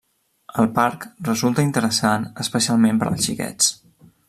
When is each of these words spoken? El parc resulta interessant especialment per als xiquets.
El 0.61 0.69
parc 0.77 1.05
resulta 1.27 1.65
interessant 1.67 2.25
especialment 2.45 3.03
per 3.03 3.11
als 3.13 3.29
xiquets. 3.31 3.71